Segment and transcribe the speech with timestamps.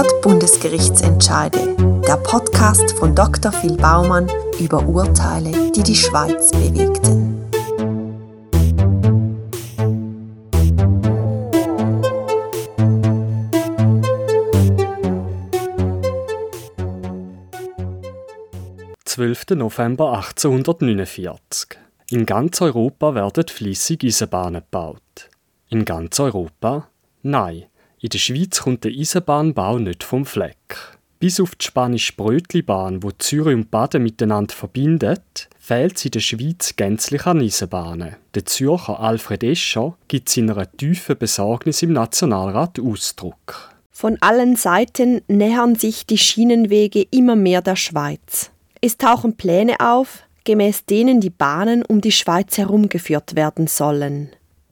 [0.00, 1.76] 100 Bundesgerichtsentscheide.
[2.06, 3.52] Der Podcast von Dr.
[3.52, 7.44] Phil Baumann über Urteile, die die Schweiz bewegten.
[19.50, 21.78] November 1849.
[22.08, 25.28] In ganz Europa werden fließig Eisenbahnen gebaut.
[25.68, 26.88] In ganz Europa?
[27.22, 27.66] Nein,
[28.00, 30.56] in der Schweiz kommt der Eisenbahnbau nicht vom Fleck.
[31.18, 36.20] Bis auf die spanische Brötlibahn, wo Zürich und Baden miteinander verbindet, fehlt es in der
[36.20, 38.16] Schweiz gänzlich an Eisenbahnen.
[38.34, 43.70] Der Zürcher Alfred Escher gibt seiner tiefen Besorgnis im Nationalrat Ausdruck.
[43.90, 48.50] Von allen Seiten nähern sich die Schienenwege immer mehr der Schweiz.
[48.80, 54.30] Es tauchen Pläne auf, gemäß denen die Bahnen um die Schweiz herumgeführt werden sollen.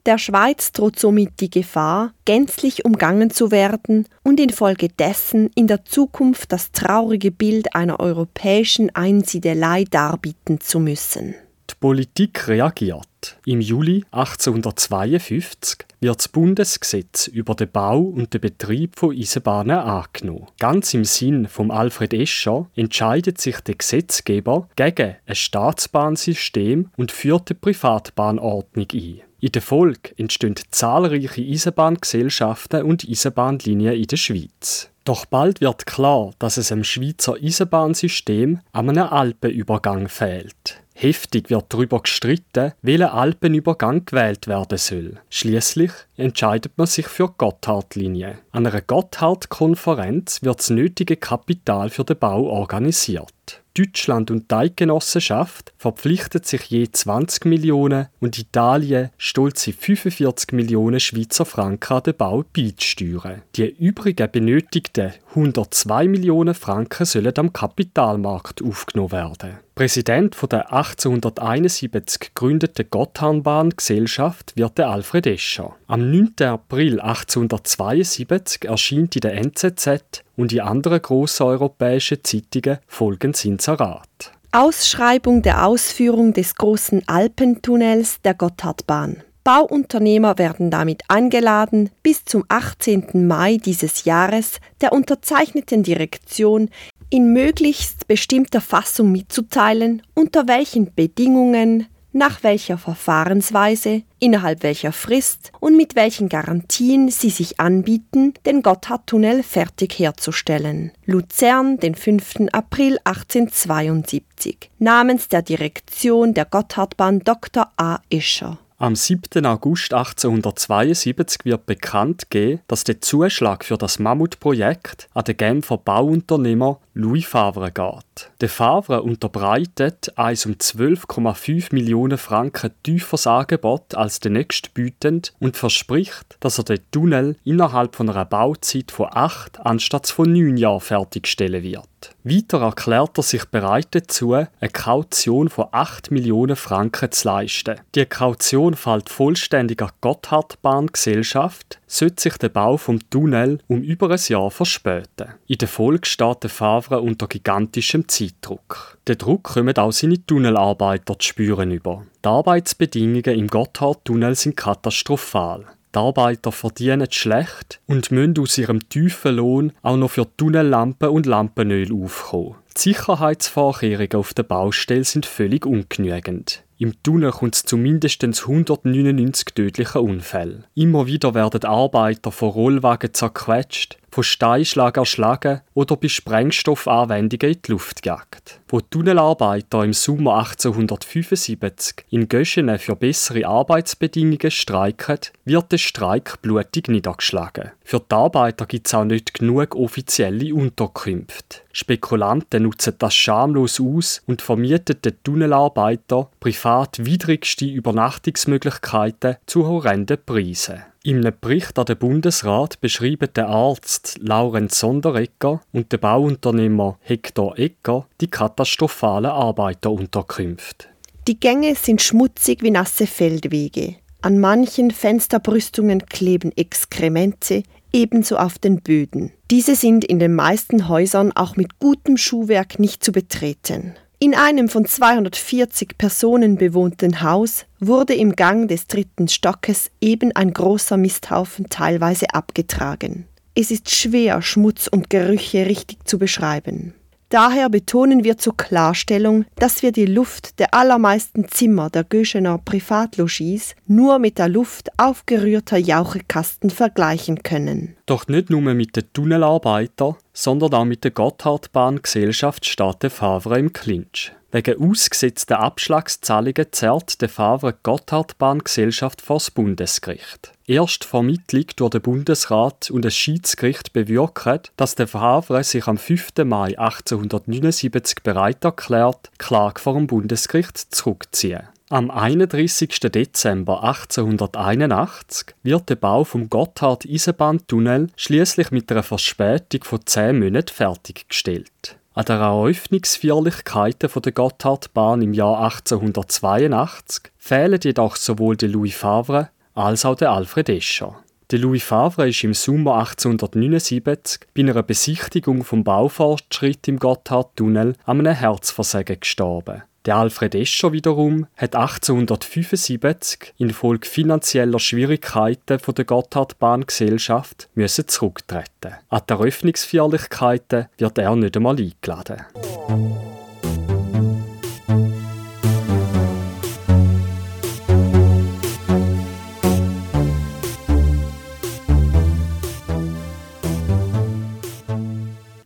[0.09, 6.51] Der Schweiz droht somit die Gefahr, gänzlich umgangen zu werden und infolgedessen in der Zukunft
[6.51, 11.35] das traurige Bild einer europäischen Einsiedelei darbieten zu müssen.
[11.69, 13.37] Die Politik reagiert.
[13.45, 20.47] Im Juli 1852 wird das Bundesgesetz über den Bau und den Betrieb von Eisenbahnen angenommen.
[20.59, 27.51] Ganz im Sinn von Alfred Escher entscheidet sich der Gesetzgeber gegen ein Staatsbahnsystem und führt
[27.51, 29.28] die Privatbahnordnung ein.
[29.41, 34.91] In der Folge entstehen zahlreiche Eisenbahngesellschaften und Eisenbahnlinien in der Schweiz.
[35.05, 40.83] Doch bald wird klar, dass es im Schweizer Eisenbahnsystem an einem Alpenübergang fehlt.
[40.93, 45.21] Heftig wird darüber gestritten, welcher Alpenübergang gewählt werden soll.
[45.31, 48.39] Schließlich entscheidet man sich für die Gotthardlinie.
[48.51, 53.63] An einer Gotthard-Konferenz wird das nötige Kapital für den Bau organisiert.
[53.79, 61.45] Deutschland und die Eidgenossenschaft verpflichtet sich je 20 Millionen und Italien stolze 45 Millionen Schweizer
[61.45, 63.43] Franken an den Bau beizusteuern.
[63.55, 69.59] Die übrigen benötigten 102 Millionen Franken sollen am Kapitalmarkt aufgenommen werden.
[69.75, 75.77] Präsident der 1871 gegründeten Gotthardbahn-Gesellschaft wird der Alfred Escher.
[75.87, 76.35] Am 9.
[76.41, 84.33] April 1872 erscheint in der NZZ und in anderen grossen europäischen Zeitungen folgendes Inserat.
[84.51, 89.23] Ausschreibung der Ausführung des großen Alpentunnels der Gotthardbahn.
[89.49, 93.27] Bauunternehmer werden damit eingeladen, bis zum 18.
[93.27, 96.69] Mai dieses Jahres der unterzeichneten Direktion
[97.09, 105.79] in möglichst bestimmter Fassung mitzuteilen, unter welchen Bedingungen nach welcher Verfahrensweise, innerhalb welcher Frist und
[105.79, 110.93] mit welchen Garantien sie sich anbieten, den Gotthardtunnel fertig herzustellen.
[111.07, 112.49] Luzern, den 5.
[112.53, 114.69] April 1872.
[114.79, 117.73] Namens der Direktion der Gotthardbahn Dr.
[117.79, 118.01] A.
[118.11, 118.59] Ischer.
[118.81, 119.45] Am 7.
[119.45, 126.79] August 1872 wird bekannt gegeben, dass der Zuschlag für das Mammutprojekt an den Genfer Bauunternehmer
[126.95, 128.31] Louis Favre geht.
[128.41, 136.37] Der Favre unterbreitet ein um 12,5 Millionen Franken tieferes Angebot als der nächstbietend und verspricht,
[136.39, 141.65] dass er den Tunnel innerhalb von einer Bauzeit von acht anstatt von neun Jahren fertigstellen
[141.65, 142.15] wird.
[142.23, 147.81] Weiter erklärt er sich bereit dazu, eine Kaution von 8 Millionen Franken zu leisten.
[147.95, 154.11] Die Kaution fällt vollständig an die Gotthardbahn-Gesellschaft, sollte sich der Bau vom Tunnel um über
[154.11, 155.35] ein Jahr verspäten.
[155.47, 158.99] In der Folge steht der Favre unter gigantischem Zeitdruck.
[159.07, 162.05] Der Druck kommt auch seine Tunnelarbeiter zu spüren über.
[162.25, 165.65] Die Arbeitsbedingungen im Gotthardtunnel sind katastrophal.
[165.95, 171.25] Die Arbeiter verdienen schlecht und müssen aus ihrem tiefen Lohn auch noch für Tunnellampen und
[171.27, 172.57] Lampenöl aufkommen.
[172.77, 176.63] Die Sicherheitsvorkehrungen auf der Baustelle sind völlig ungenügend.
[176.81, 180.65] Im Tunnel kommt es zu mindestens 199 tödlichen Unfällen.
[180.77, 187.71] Immer wieder werden Arbeiter von Rollwagen zerquetscht, von Steinschlag erschlagen oder bei Sprengstoffanwendungen in die
[187.71, 188.61] Luft gejagt.
[188.69, 196.89] Wo Tunnelarbeiter im Sommer 1875 in Göschenen für bessere Arbeitsbedingungen streiken, wird der Streik blutig
[196.89, 197.71] niedergeschlagen.
[197.85, 201.61] Für die Arbeiter gibt es auch nicht genug offizielle Unterkünfte.
[201.73, 210.83] Spekulanten nutzen das schamlos aus und vermieten den Tunnelarbeitern privat widrigste Übernachtungsmöglichkeiten zu horrenden Preisen.
[211.05, 217.57] In einem Bericht an den Bundesrat beschreiben der Arzt Laurenz Sonderegger und der Bauunternehmer Hector
[217.57, 220.89] Egger die katastrophalen Arbeiterunterkünfte.
[221.29, 223.97] Die Gänge sind schmutzig wie nasse Feldwege.
[224.23, 227.63] An manchen Fensterbrüstungen kleben Exkremente,
[227.93, 229.33] ebenso auf den Böden.
[229.51, 233.95] Diese sind in den meisten Häusern auch mit gutem Schuhwerk nicht zu betreten.
[234.21, 240.53] In einem von 240 Personen bewohnten Haus wurde im Gang des dritten Stockes eben ein
[240.53, 243.29] großer Misthaufen teilweise abgetragen.
[243.55, 246.95] es ist schwer, Schmutz und Gerüche richtig zu beschreiben.
[247.31, 253.75] Daher betonen wir zur Klarstellung, dass wir die Luft der allermeisten Zimmer der Göschener Privatlogis
[253.87, 257.97] nur mit der Luft aufgerührter Jauchekasten vergleichen können.
[258.07, 264.33] Doch nicht nur mit den Tunnelarbeitern, sondern auch mit der Gotthardbahn-Gesellschaft Stade Favre im Clinch.
[264.51, 270.53] Wegen ausgesetzter Abschlagszahlungen zerrt der Favre Gotthardbahn-Gesellschaft vor das Bundesgericht.
[270.67, 276.31] Erst Vermittlung durch den Bundesrat und das Schiedsgericht bewirkt, dass der Favre sich am 5.
[276.47, 281.69] Mai 1879 bereit erklärt, Klage vor dem Bundesgericht zurückzuziehen.
[281.91, 283.01] Am 31.
[283.01, 291.98] Dezember 1881 wird der Bau vom Gotthard-Eisenbahntunnel schließlich mit einer Verspätung von zehn Monaten fertiggestellt.
[292.19, 300.05] An den Eröffnungsfeierlichkeiten der Gotthardbahn im Jahr 1882 fehlen jedoch sowohl der Louis Favre als
[300.05, 301.15] auch der Alfred Escher.
[301.53, 308.19] Der Louis Favre ist im Sommer 1879 bei einer Besichtigung vom Baufortschritt im Gotthardtunnel an
[308.19, 309.85] einem Herzversagen gestorben.
[310.09, 317.69] Der Alfred Escher wiederum hat 1875 infolge finanzieller Schwierigkeiten von der Gotthardbahngesellschaft
[318.07, 318.95] zurücktreten.
[319.11, 322.41] An die Eröffnungsfeierlichkeiten wird er nicht einmal eingeladen.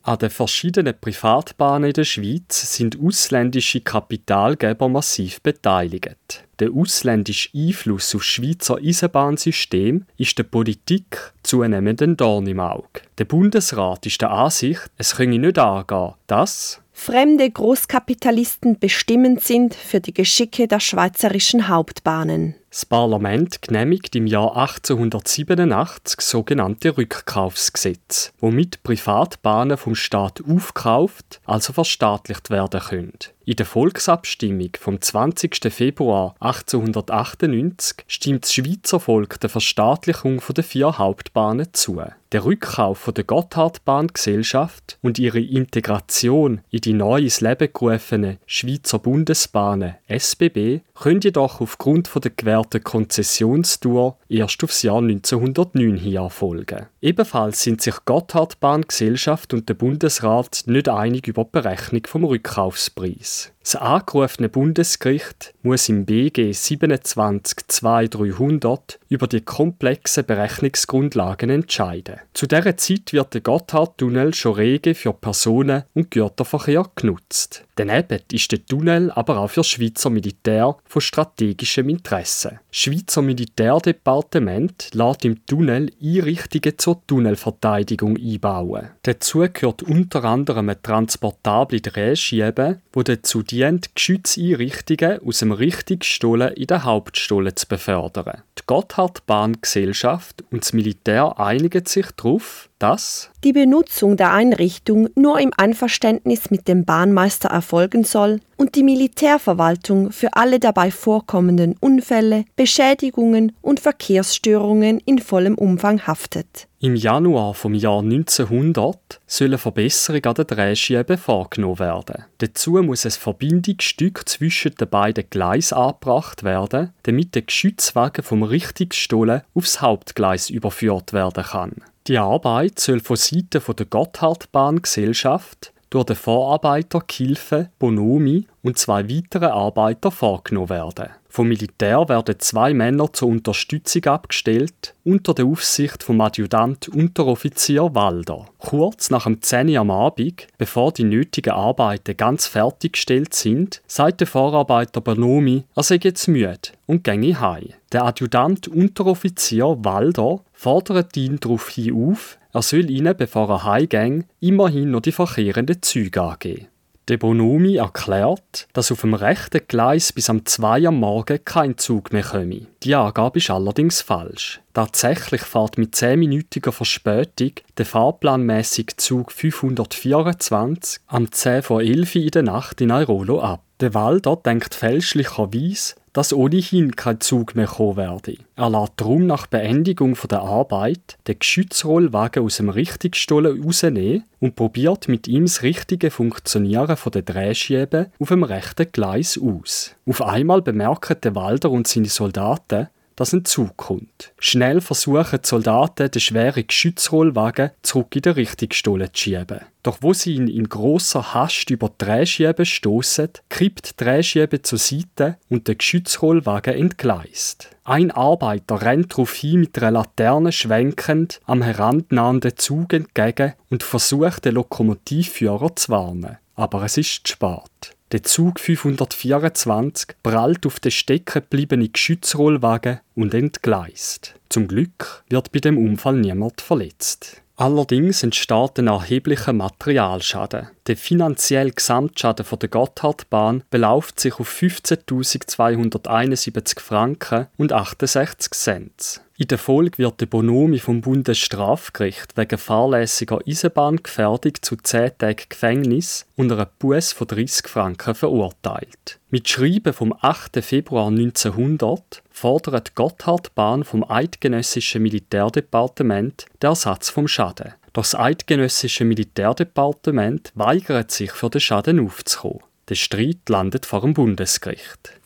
[0.05, 6.43] An den verschiedenen Privatbahnen in der Schweiz sind ausländische Kapitalgeber massiv beteiligt.
[6.59, 12.99] Der ausländische Einfluss auf Schweizer Eisenbahnsystem ist der Politik zunehmend ein Dorn im Auge.
[13.17, 20.01] Der Bundesrat ist der Ansicht, es könne nicht angehen, dass fremde Großkapitalisten bestimmend sind für
[20.01, 22.55] die Geschicke der schweizerischen Hauptbahnen.
[22.73, 32.49] Das Parlament genehmigt im Jahr 1887 sogenannte Rückkaufsgesetz, womit Privatbahnen vom Staat aufkauft, also verstaatlicht
[32.49, 33.13] werden können.
[33.45, 35.59] In der Volksabstimmung vom 20.
[35.69, 42.01] Februar 1898 stimmt das Schweizer Volk der Verstaatlichung der vier Hauptbahnen zu.
[42.31, 49.95] Der Rückkauf der Gotthardbahngesellschaft und ihre Integration in die neu ins Leben gerufene Schweizer Bundesbahnen
[50.07, 52.31] SBB können jedoch aufgrund der
[52.63, 56.87] gewährten Konzessionstour erst aufs Jahr 1909 hin erfolgen.
[57.01, 63.51] Ebenfalls sind sich Gotthardbahngesellschaft und der Bundesrat nicht einig über die Berechnung vom Rückkaufspreis.
[63.63, 72.19] Das angerufene Bundesgericht muss im BG 272300 über die komplexen Berechnungsgrundlagen entscheiden.
[72.33, 77.63] Zu dieser Zeit wird der Gotthardtunnel schon rege für Personen- und Güterverkehr genutzt.
[77.75, 82.59] Daneben ist der Tunnel aber auch für Schweizer Militär von strategischem Interesse.
[82.75, 88.89] Schweizer Militärdepartement lässt im Tunnel Einrichtungen zur Tunnelverteidigung einbauen.
[89.03, 96.65] Dazu gehört unter anderem eine transportable Drehschiebe, wo dazu dient, Geschützeinrichtungen aus dem Richtungsstollen in
[96.65, 98.41] der Hauptstolle zu befördern.
[98.57, 105.51] Die Gotthardbahngesellschaft und das Militär einigen sich darauf, dass die Benutzung der Einrichtung nur im
[105.55, 113.51] Einverständnis mit dem Bahnmeister erfolgen soll und die Militärverwaltung für alle dabei vorkommenden Unfälle, Beschädigungen
[113.61, 116.69] und Verkehrsstörungen in vollem Umfang haftet.
[116.79, 122.23] Im Januar vom Jahr 1900 soll eine Verbesserung an der Drehschiebe vorgenommen werden.
[122.37, 129.41] Dazu muss ein Verbindungsstück zwischen den beiden Gleisen angebracht werden, damit der Geschützwagen vom Richtungsstollen
[129.53, 131.81] aufs Hauptgleis überführt werden kann.
[132.07, 139.45] Die Arbeit soll von Seiten der Gotthardbahngesellschaft durch den Vorarbeiter Kilfe Bonomi und zwei weitere
[139.45, 141.09] Arbeiter vorgenommen werden.
[141.35, 148.45] Vom Militär werden zwei Männer zur Unterstützung abgestellt, unter der Aufsicht vom Adjutant Unteroffizier Walder.
[148.59, 154.19] Kurz nach dem 10 Uhr am Abend, bevor die nötigen Arbeiten ganz fertiggestellt sind, sagt
[154.19, 157.69] der Vorarbeiter Bonomi, er sei jetzt müde und ginge heim.
[157.91, 164.91] Der Adjutant Unteroffizier Walder fordert ihn daraufhin auf, er soll ihnen, bevor er heimgeht, immerhin
[164.91, 166.67] noch die verkehrenden Züge angeben.
[167.09, 172.13] Der Bonomi erklärt, dass auf dem rechten Gleis bis am 2 am Morgen kein Zug
[172.13, 172.67] mehr komme.
[172.81, 174.61] Die Angabe ist allerdings falsch.
[174.73, 182.43] Tatsächlich fährt mit 10-minütiger Verspätung der fahrplanmäßige Zug 524 am 10 vor 11 in der
[182.43, 183.63] Nacht in Airolo ab.
[183.81, 188.37] Der Walder denkt fälschlicherweise, dass ohnehin kein Zug mehr kommen werde.
[188.55, 195.07] Er lässt darum nach Beendigung der Arbeit den Geschützrollwagen aus dem Richtungsstollen rausnehmen und probiert
[195.07, 199.95] mit ihm das richtige Funktionieren der Drehschiebe auf dem rechten Gleis aus.
[200.05, 202.87] Auf einmal bemerken der Walder und seine Soldaten,
[203.23, 204.33] dass ein Zug kommt.
[204.37, 209.61] Schnell versuchen die Soldaten, den schweren Geschützrollwagen zurück in der Richtung Stolle zu schieben.
[209.81, 214.77] Doch wo sie ihn in großer Hast über die Drehschiebe stoßen, kippt die Drehschiebe zur
[214.77, 217.69] Seite und der Geschützrollwagen entgleist.
[217.85, 224.55] Ein Arbeiter rennt daraufhin mit einer Laterne schwenkend am herannahenden Zug entgegen und versucht, den
[224.55, 226.39] Lokomotivführer zu warnen.
[226.55, 227.95] Aber es ist zu spät.
[228.13, 234.35] Der Zug 524 prallt auf den stecken gebliebenen Geschützrollwagen und entgleist.
[234.49, 237.41] Zum Glück wird bei dem Unfall niemand verletzt.
[237.55, 240.67] Allerdings entsteht ein erheblicher Materialschaden.
[240.85, 249.23] Der finanzielle Gesamtschaden der Gotthardbahn beläuft sich auf 15.271 Franken und 68 Cent.
[249.43, 256.25] In der Folge wird der Bonomi vom Bundesstrafgericht wegen fahrlässiger Eisenbahngefährdung zu 10 Tagen Gefängnis
[256.37, 259.19] und einer Buß von 30 Franken verurteilt.
[259.31, 260.63] Mit Schreiben vom 8.
[260.63, 267.73] Februar 1900 fordert die Gotthardbahn vom Eidgenössischen Militärdepartement den Ersatz vom Schaden.
[267.91, 272.61] Doch das Eidgenössische Militärdepartement weigert sich, für den Schaden aufzukommen.
[272.87, 275.19] Der Streit landet vor dem Bundesgericht.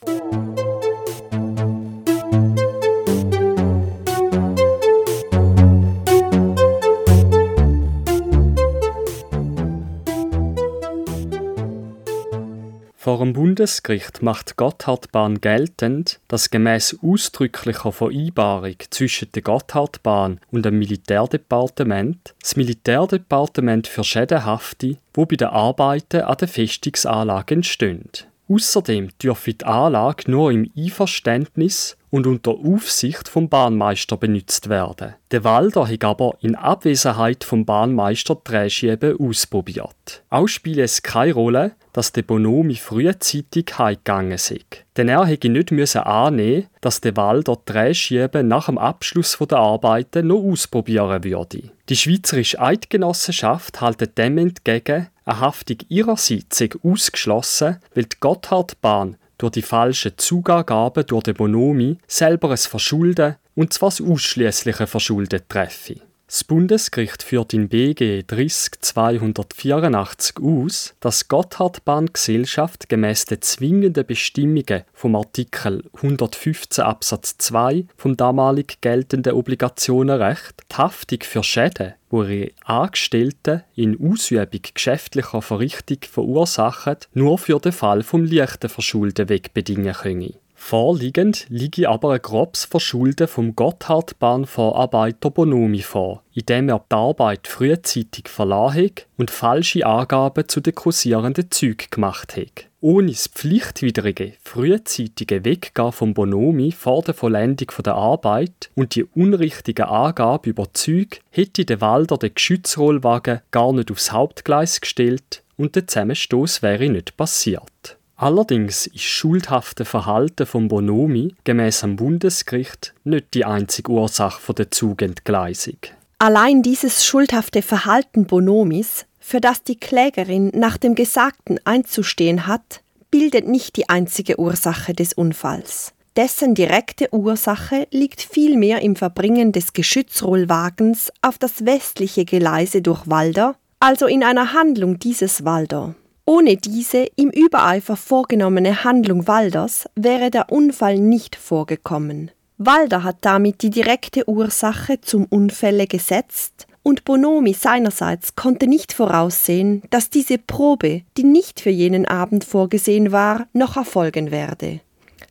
[13.27, 20.79] Vor dem Bundesgericht macht Gotthardbahn geltend, dass gemäß ausdrücklicher Vereinbarung zwischen der Gotthardbahn und dem
[20.79, 28.07] Militärdepartement das Militärdepartement für Schäden hafte, wo bei den Arbeiten an der Festungsanlage entstehen.
[28.47, 35.15] Außerdem dürfe die Anlage nur im Einverständnis und unter Aufsicht vom Bahnmeister benutzt werden.
[35.31, 40.23] Der Walder hat aber in Abwesenheit vom Bahnmeister die Drehschiebe ausprobiert.
[40.29, 44.53] Auch spielt es keine Rolle, dass der Bonomi frühzeitig heimgegangen ist.
[44.95, 49.57] Denn er hätte nicht müssen annehmen, dass der Walder die Drehschiebe nach dem Abschluss der
[49.57, 51.71] Arbeiten noch ausprobieren würde.
[51.89, 59.51] Die Schweizerische Eidgenossenschaft hält dem entgegen, eine Haftung ihrerseits sei ausgeschlossen, weil die Gotthardbahn durch
[59.51, 65.95] die falschen Zugangaben durch den Bonomi selber ein Verschulden und zwar das ausschließliche Verschulden treffe.
[66.27, 75.85] Das Bundesgericht führt in BG 30284 aus, dass Gotthardbahngesellschaft gemäß den zwingenden Bestimmungen vom Artikel
[75.93, 83.97] 115 Absatz 2 vom damalig geltenden Obligationenrecht die Haftung für Schäden, wo ihre Angestellten in
[83.97, 90.33] Ausübung geschäftlicher Verrichtung verursachen, nur für den Fall vom leichten Verschulden wegbedingen können.
[90.59, 98.27] Vorliegend liege aber ein grobes Verschulden vom Gotthardbahn-Vorarbeiter Bonomi vor, indem er die Arbeit frühzeitig
[98.27, 102.65] verlassen und falsche Angaben zu den kursierenden Zügen gemacht hat.
[102.81, 109.87] Ohne das pflichtwidrige, frühzeitige Weggehen von Bonomi vor der Vollendung der Arbeit und die unrichtige
[109.87, 115.87] Angabe über Züge hätte der Walder den Geschützrollwagen gar nicht aufs Hauptgleis gestellt und der
[115.87, 117.96] Zusammenstoß wäre nicht passiert.
[118.19, 125.77] Allerdings ist schuldhafte Verhalten von Bonomi gemäß am Bundesgericht nicht die einzige Ursache der Zugentgleisung.
[126.17, 132.81] Allein dieses schuldhafte Verhalten Bonomis, für das die Klägerin nach dem Gesagten einzustehen hat,
[133.11, 135.93] bildet nicht die einzige Ursache des Unfalls.
[136.15, 143.55] Dessen direkte Ursache liegt vielmehr im Verbringen des Geschützrollwagens auf das westliche Geleise durch Walder,
[143.79, 145.93] also in einer Handlung dieses Walder.
[146.29, 152.31] Ohne diese im Übereifer vorgenommene Handlung Walders wäre der Unfall nicht vorgekommen.
[152.57, 159.83] Walder hat damit die direkte Ursache zum Unfälle gesetzt und Bonomi seinerseits konnte nicht voraussehen,
[159.89, 164.81] dass diese Probe, die nicht für jenen Abend vorgesehen war, noch erfolgen werde.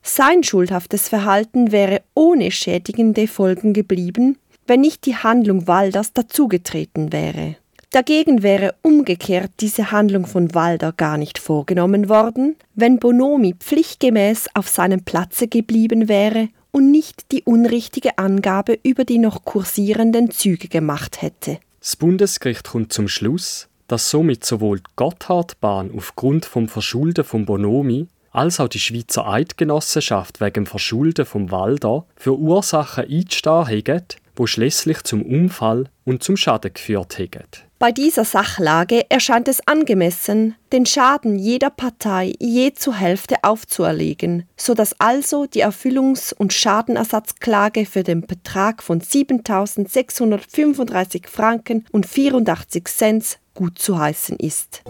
[0.03, 7.57] Sein schuldhaftes Verhalten wäre ohne schädigende Folgen geblieben, wenn nicht die Handlung Walders dazugetreten wäre.
[7.97, 14.69] Dagegen wäre umgekehrt diese Handlung von Walder gar nicht vorgenommen worden, wenn Bonomi pflichtgemäß auf
[14.69, 21.23] seinem Platze geblieben wäre und nicht die unrichtige Angabe über die noch kursierenden Züge gemacht
[21.23, 21.59] hätte.
[21.81, 28.09] Das Bundesgericht kommt zum Schluss, dass somit sowohl die Gotthardbahn aufgrund vom Verschulden von Bonomi
[28.31, 34.05] als auch die Schweizer Eidgenossenschaft wegen dem Verschulden vom Walder für Ursachen einzustehen haben,
[34.37, 37.66] wo schließlich zum Unfall und zum Schaden geführt haben.
[37.78, 44.73] Bei dieser Sachlage erscheint es angemessen, den Schaden jeder Partei je zur Hälfte aufzuerlegen, so
[44.73, 53.38] dass also die Erfüllungs- und Schadenersatzklage für den Betrag von 7.635 Franken und 84 Cent
[53.52, 54.83] gut zu heißen ist.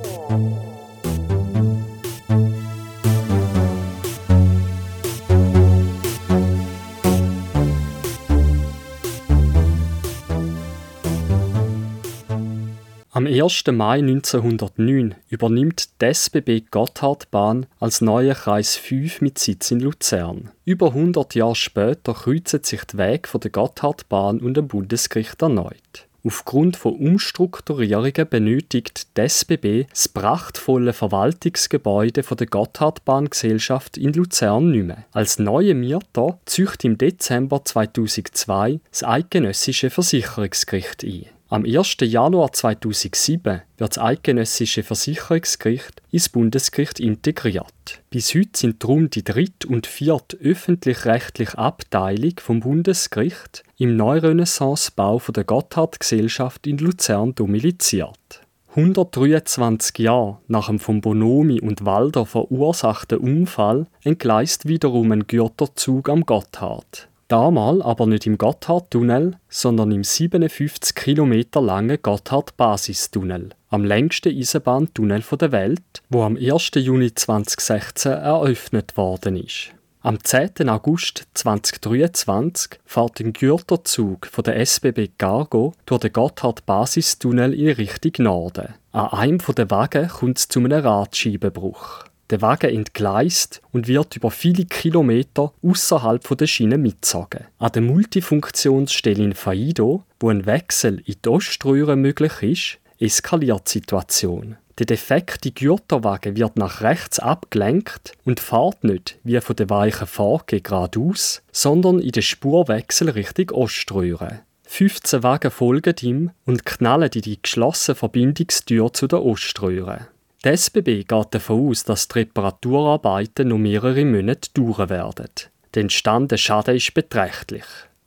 [13.17, 13.65] Am 1.
[13.73, 20.51] Mai 1909 übernimmt die SBB Gotthardbahn als neuer Kreis 5 mit Sitz in Luzern.
[20.67, 26.07] Über 100 Jahre später kreuzen sich die Wege der Gotthardbahn und dem Bundesgericht erneut.
[26.27, 35.07] Aufgrund von Umstrukturierungen benötigt die SBB das prachtvolle Verwaltungsgebäude der Gotthardbahngesellschaft in Luzern nicht mehr.
[35.13, 41.25] Als neue Mieter zücht im Dezember 2002 das Eidgenössische Versicherungsgericht ein.
[41.49, 41.99] Am 1.
[42.01, 48.03] Januar 2007 wird das Eidgenössische Versicherungsgericht ins Bundesgericht integriert.
[48.11, 55.45] Bis heute sind darum die dritte und vierte öffentlich-rechtliche Abteilung vom Bundesgericht im Neurenaissancebau der
[55.45, 58.41] Gotthard-Gesellschaft in Luzern domiliziert.
[58.71, 66.27] 123 Jahre nach dem von Bonomi und Walder verursachten Unfall entgleist wiederum ein Gürterzug am
[66.27, 67.09] Gotthard.
[67.29, 75.51] Damal aber nicht im Gotthardtunnel, sondern im 57 Kilometer langen Gotthard-Basistunnel, am längsten Eisenbahntunnel der
[75.51, 76.71] Welt, wo am 1.
[76.77, 79.73] Juni 2016 eröffnet worden ist.
[80.03, 80.69] Am 10.
[80.69, 88.75] August 2023 fährt ein Gürterzug von der SBB Cargo durch den Gotthard-Basistunnel in Richtung Norden.
[88.93, 92.05] An einem der Wagen kommt es zu einem Radscheibenbruch.
[92.31, 97.47] Der Wagen entgleist und wird über viele Kilometer außerhalb der Schiene mitgezogen.
[97.59, 103.79] An der Multifunktionsstelle in Faido, wo ein Wechsel in die Oströhre möglich ist, eskaliert die
[103.79, 104.57] Situation.
[104.79, 110.61] Der defekte Gürterwagen wird nach rechts abgelenkt und fährt nicht, wie von der weichen Forke
[110.61, 114.41] geradeaus, sondern in den Spurwechsel Richtung Oströhre.
[114.65, 120.09] 15 Wagen folgen ihm und knallen in die geschlossene Verbindungstür zu der Oströhre.
[120.47, 125.27] Die SBB geht davon aus, dass die Reparaturarbeiten noch mehrere Monate dauern werden.
[125.75, 127.65] Der entstandene Schaden ist beträchtlich.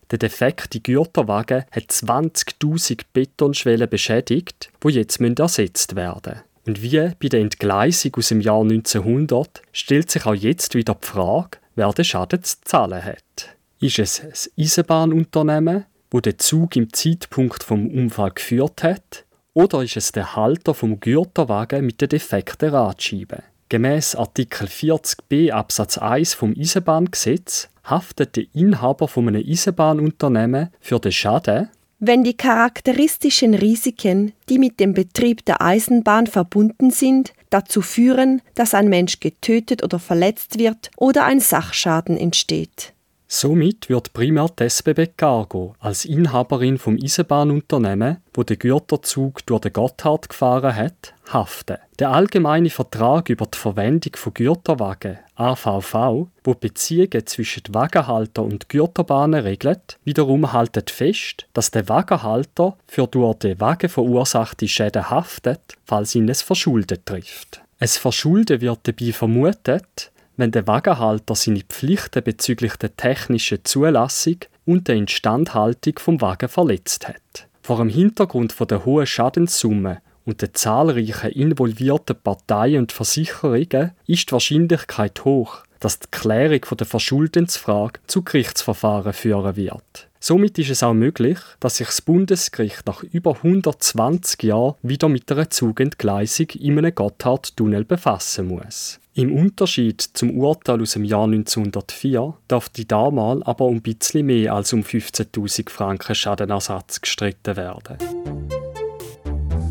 [0.10, 6.44] Der defekte Gürterwagen hat 20.000 Betonschwellen beschädigt, die jetzt ersetzt werden müssen.
[6.66, 11.08] Und wie bei der Entgleisung aus dem Jahr 1900 stellt sich auch jetzt wieder die
[11.08, 13.58] Frage, wer den Schaden zu zahlen hat.
[13.82, 19.26] Ist es ein Eisenbahnunternehmen, wo der Zug im Zeitpunkt vom Unfall geführt hat,
[19.60, 23.44] oder ist es der Halter vom Gürterwagen mit der defekten Radscheibe?
[23.68, 31.12] Gemäß Artikel 40b Absatz 1 vom Eisenbahngesetz haftet der Inhaber von einem Eisenbahnunternehmen für den
[31.12, 31.70] Schaden,
[32.02, 38.74] wenn die charakteristischen Risiken, die mit dem Betrieb der Eisenbahn verbunden sind, dazu führen, dass
[38.74, 42.94] ein Mensch getötet oder verletzt wird oder ein Sachschaden entsteht.
[43.32, 49.72] Somit wird primär die SBB Cargo als Inhaberin vom Eisenbahnunternehmen, wo der Güterzug durch den
[49.72, 51.78] Gotthard gefahren hat, haften.
[52.00, 59.42] Der allgemeine Vertrag über die Verwendung von Gürterwagen AVV, wo Beziehungen zwischen Wagenhalter und Gürterbahnen
[59.42, 66.16] regelt, wiederum haltet fest, dass der Wagenhalter für durch den Wagen verursachte Schäden haftet, falls
[66.16, 67.62] ihn es Verschulden trifft.
[67.78, 74.88] Es Verschulden wird dabei vermutet, wenn der Wagenhalter seine Pflichten bezüglich der technischen Zulassung und
[74.88, 77.48] der Instandhaltung vom Wagen verletzt hat.
[77.62, 84.32] Vor dem Hintergrund der hohen Schadenssumme und der zahlreichen involvierten Parteien und Versicherungen ist die
[84.32, 90.09] Wahrscheinlichkeit hoch, dass die Klärung der Verschuldensfrage zu Gerichtsverfahren führen wird.
[90.22, 95.32] Somit ist es auch möglich, dass sich das Bundesgericht nach über 120 Jahren wieder mit
[95.32, 99.00] einer Zugentgleisung in einem Gotthardtunnel befassen muss.
[99.14, 104.26] Im Unterschied zum Urteil aus dem Jahr 1904 darf die damals aber um ein bisschen
[104.26, 107.98] mehr als um 15.000 Franken Schadenersatz gestritten werden.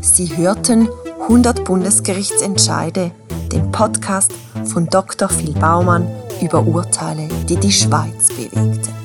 [0.01, 0.89] Sie hörten
[1.21, 3.11] 100 Bundesgerichtsentscheide,
[3.51, 4.31] den Podcast
[4.65, 5.29] von Dr.
[5.29, 6.07] Phil Baumann
[6.41, 8.98] über Urteile, die die Schweiz bewegten.